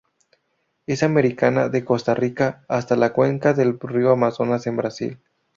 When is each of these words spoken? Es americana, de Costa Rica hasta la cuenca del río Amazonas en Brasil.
Es 0.87 1.03
americana, 1.03 1.69
de 1.69 1.85
Costa 1.85 2.15
Rica 2.15 2.65
hasta 2.67 2.95
la 2.95 3.13
cuenca 3.13 3.53
del 3.53 3.79
río 3.79 4.09
Amazonas 4.09 4.65
en 4.65 4.75
Brasil. 4.77 5.19